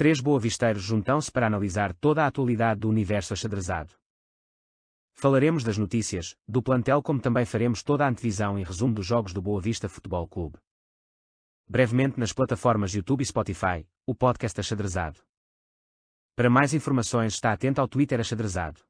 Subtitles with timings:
[0.00, 3.92] três boavisteiros juntam-se para analisar toda a atualidade do universo achadrezado.
[5.12, 9.34] Falaremos das notícias, do plantel como também faremos toda a antevisão e resumo dos jogos
[9.34, 10.56] do Boa Vista Futebol Clube.
[11.68, 15.20] Brevemente nas plataformas YouTube e Spotify, o podcast Achadrezado.
[16.34, 18.80] Para mais informações está atento ao Twitter Achadrezado.